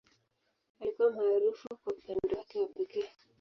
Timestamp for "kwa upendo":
1.83-2.37